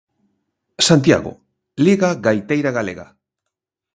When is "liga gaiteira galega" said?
1.85-3.07